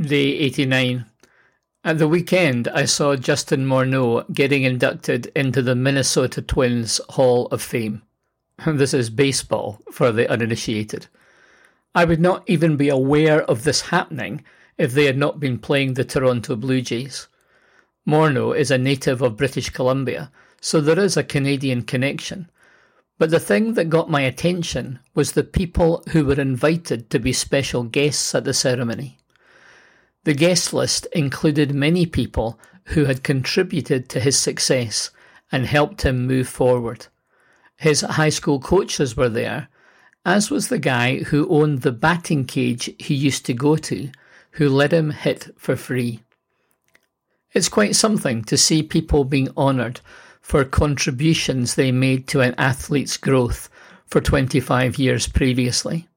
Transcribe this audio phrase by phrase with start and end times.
[0.00, 1.06] Day 89.
[1.82, 7.60] At the weekend, I saw Justin Morneau getting inducted into the Minnesota Twins Hall of
[7.60, 8.02] Fame.
[8.64, 11.08] This is baseball for the uninitiated.
[11.96, 14.44] I would not even be aware of this happening
[14.76, 17.26] if they had not been playing the Toronto Blue Jays.
[18.06, 20.30] Morneau is a native of British Columbia,
[20.60, 22.48] so there is a Canadian connection.
[23.18, 27.32] But the thing that got my attention was the people who were invited to be
[27.32, 29.18] special guests at the ceremony.
[30.24, 35.10] The guest list included many people who had contributed to his success
[35.52, 37.06] and helped him move forward.
[37.76, 39.68] His high school coaches were there,
[40.24, 44.10] as was the guy who owned the batting cage he used to go to,
[44.52, 46.20] who let him hit for free.
[47.52, 50.00] It's quite something to see people being honoured
[50.40, 53.68] for contributions they made to an athlete's growth
[54.06, 56.08] for 25 years previously.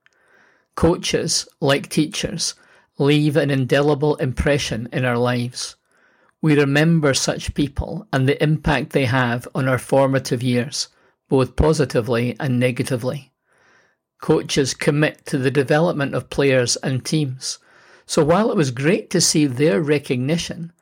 [0.76, 2.56] Coaches, like teachers,
[2.98, 5.76] leave an indelible impression in our lives.
[6.42, 10.88] We remember such people and the impact they have on our formative years,
[11.30, 13.32] both positively and negatively.
[14.22, 17.60] Coaches commit to the development of players and teams.
[18.06, 20.74] So while it was great to see their recognition,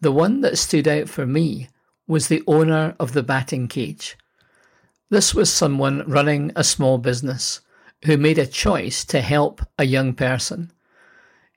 [0.00, 1.68] the one that stood out for me
[2.06, 4.16] was the owner of the batting cage.
[5.10, 7.60] This was someone running a small business
[8.04, 10.72] who made a choice to help a young person.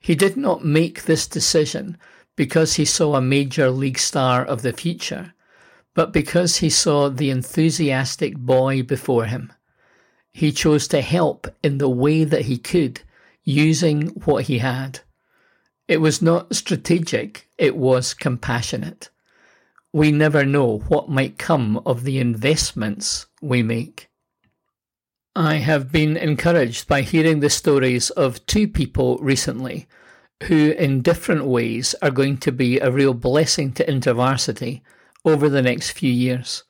[0.00, 1.98] He did not make this decision
[2.36, 5.34] because he saw a major league star of the future,
[5.94, 9.52] but because he saw the enthusiastic boy before him.
[10.32, 13.00] He chose to help in the way that he could,
[13.42, 15.00] using what he had.
[15.88, 19.10] It was not strategic, it was compassionate.
[19.92, 24.07] We never know what might come of the investments we make.
[25.38, 29.86] I have been encouraged by hearing the stories of two people recently
[30.42, 34.80] who, in different ways, are going to be a real blessing to InterVarsity
[35.24, 36.64] over the next few years.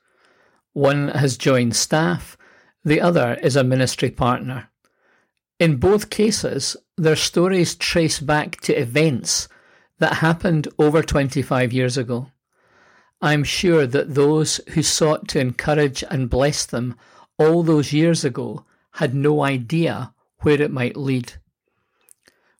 [0.73, 2.37] One has joined staff,
[2.85, 4.69] the other is a ministry partner.
[5.59, 9.47] In both cases, their stories trace back to events
[9.97, 12.27] that happened over 25 years ago.
[13.19, 16.95] I'm sure that those who sought to encourage and bless them
[17.39, 21.33] all those years ago had no idea where it might lead.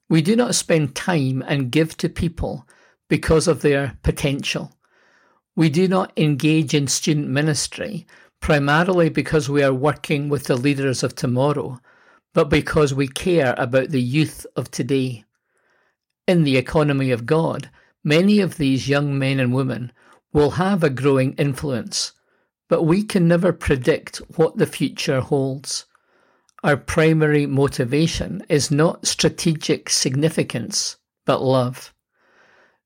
[0.07, 2.67] We do not spend time and give to people
[3.07, 4.71] because of their potential.
[5.55, 8.07] We do not engage in student ministry
[8.39, 11.79] primarily because we are working with the leaders of tomorrow,
[12.33, 15.25] but because we care about the youth of today.
[16.27, 17.69] In the economy of God,
[18.03, 19.91] many of these young men and women
[20.31, 22.13] will have a growing influence,
[22.69, 25.85] but we can never predict what the future holds.
[26.63, 31.93] Our primary motivation is not strategic significance, but love.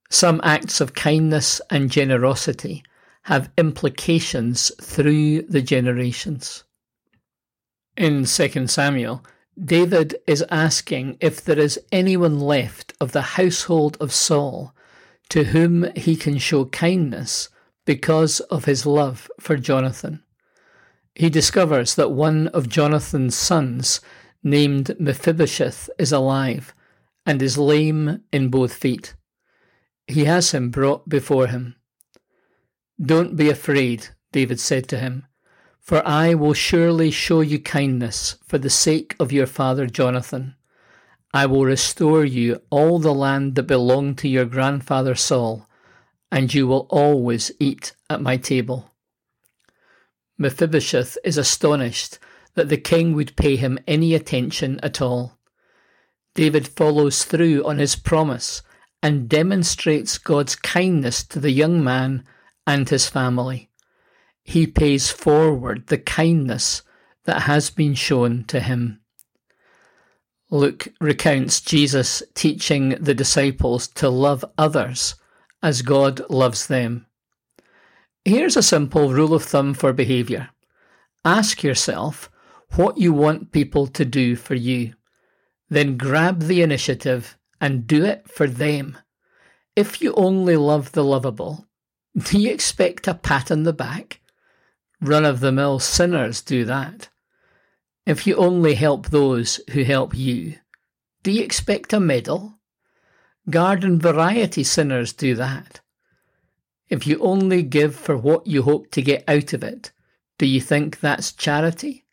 [0.10, 2.84] Some acts of kindness and generosity
[3.24, 6.64] have implications through the generations.
[7.98, 9.24] In 2 Samuel,
[9.64, 14.74] David is asking if there is anyone left of the household of Saul
[15.30, 17.50] to whom he can show kindness
[17.86, 20.24] because of his love for Jonathan.
[21.16, 24.02] He discovers that one of Jonathan's sons,
[24.42, 26.74] named Mephibosheth, is alive
[27.26, 29.16] and is lame in both feet.
[30.08, 31.76] He has him brought before him.
[33.02, 35.26] Don't be afraid, David said to him,
[35.80, 40.56] for I will surely show you kindness for the sake of your father Jonathan.
[41.34, 45.68] I will restore you all the land that belonged to your grandfather Saul,
[46.34, 48.92] and you will always eat at my table.
[50.36, 52.18] Mephibosheth is astonished
[52.56, 55.38] that the king would pay him any attention at all.
[56.34, 58.64] David follows through on his promise
[59.04, 62.26] and demonstrates God's kindness to the young man
[62.66, 63.70] and his family.
[64.42, 66.82] He pays forward the kindness
[67.26, 69.02] that has been shown to him.
[70.50, 75.14] Luke recounts Jesus teaching the disciples to love others
[75.64, 77.08] as God loves them.
[78.26, 80.50] Here's a simple rule of thumb for behaviour.
[81.26, 82.30] Ask yourself
[82.76, 84.94] what you want people to do for you.
[85.70, 88.98] Then grab the initiative and do it for them.
[89.76, 91.66] If you only love the lovable,
[92.18, 94.20] do you expect a pat on the back?
[95.02, 97.10] Run of the mill sinners do that.
[98.06, 100.56] If you only help those who help you,
[101.24, 102.60] do you expect a medal?
[103.50, 105.82] Garden variety sinners do that.
[106.90, 109.92] If you only give for what you hope to get out of it,
[110.38, 112.06] do you think that's charity?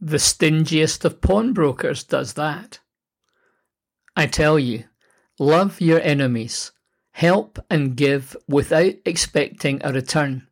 [0.00, 2.80] The stingiest of pawnbrokers does that.
[4.16, 4.84] I tell you,
[5.40, 6.72] Love your enemies.
[7.12, 10.48] Help and give without expecting a return.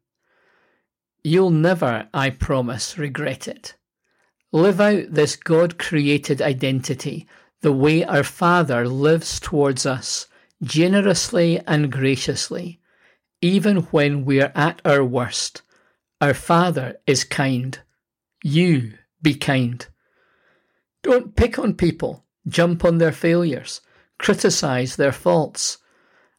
[1.24, 3.74] You'll never, I promise, regret it.
[4.52, 7.26] Live out this God created identity
[7.66, 10.28] the way our Father lives towards us,
[10.62, 12.78] generously and graciously.
[13.42, 15.62] Even when we're at our worst,
[16.20, 17.80] our Father is kind.
[18.44, 19.84] You be kind.
[21.02, 23.80] Don't pick on people, jump on their failures,
[24.16, 25.78] criticize their faults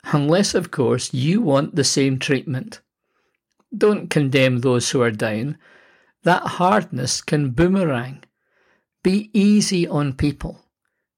[0.06, 2.80] unless, of course, you want the same treatment.
[3.78, 5.58] Don't condemn those who are down.
[6.24, 8.24] That hardness can boomerang.
[9.04, 10.64] Be easy on people.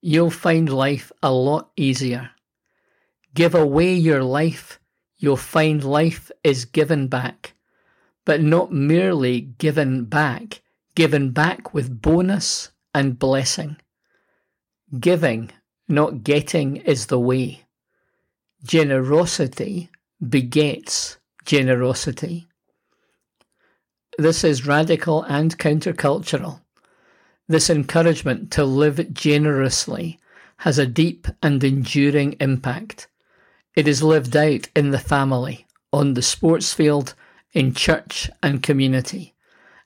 [0.01, 2.31] You'll find life a lot easier.
[3.33, 4.79] Give away your life.
[5.17, 7.53] You'll find life is given back.
[8.25, 10.61] But not merely given back,
[10.95, 13.77] given back with bonus and blessing.
[14.99, 15.51] Giving,
[15.87, 17.63] not getting, is the way.
[18.63, 19.89] Generosity
[20.27, 22.47] begets generosity.
[24.17, 26.61] This is radical and countercultural.
[27.49, 30.19] This encouragement to live generously
[30.57, 33.07] has a deep and enduring impact.
[33.75, 37.15] It is lived out in the family, on the sports field,
[37.51, 39.33] in church and community,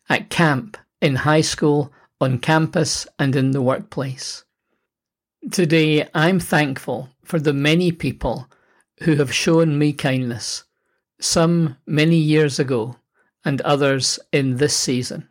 [0.10, 4.44] at camp, in high school, on campus, and in the workplace.
[5.50, 8.50] Today, I'm thankful for the many people
[9.04, 10.66] who have shown me kindness,
[11.22, 12.98] some many years ago,
[13.46, 15.30] and others in this season.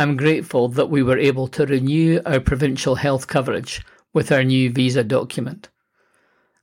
[0.00, 4.70] I'm grateful that we were able to renew our provincial health coverage with our new
[4.70, 5.68] visa document.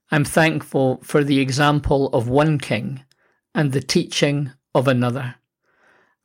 [0.10, 3.04] I'm thankful for the example of one king
[3.54, 5.36] and the teaching of another.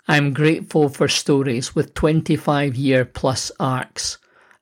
[0.09, 4.17] I'm grateful for stories with 25 year plus arcs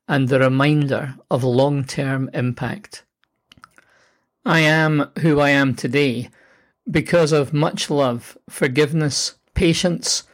[0.08, 3.04] and the reminder of long term impact.
[4.44, 6.30] I am who I am today
[6.90, 10.24] because of much love, forgiveness, patience,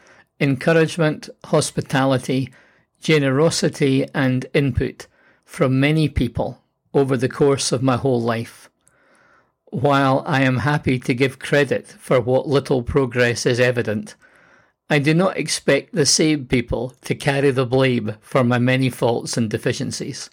[0.40, 2.52] encouragement, hospitality,
[3.00, 5.06] generosity, and input
[5.44, 6.62] from many people
[6.92, 8.70] over the course of my whole life.
[9.66, 14.14] While I am happy to give credit for what little progress is evident,
[14.88, 19.36] I do not expect the same people to carry the blame for my many faults
[19.36, 20.30] and deficiencies.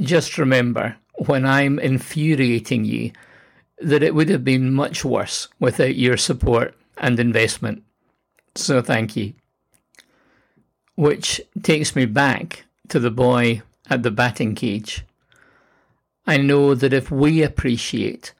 [0.00, 0.96] Just remember
[1.26, 3.10] when I'm infuriating you
[3.80, 7.82] that it would have been much worse without your support and investment.
[8.58, 9.34] So thank you.
[10.96, 15.04] Which takes me back to the boy at the batting cage.
[16.26, 18.34] I know that if we appreciate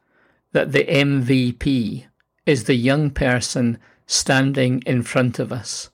[0.52, 2.06] that the MVP
[2.46, 5.90] is the young person standing in front of us,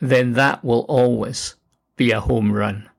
[0.00, 1.54] then that will always
[1.96, 2.90] be a home run.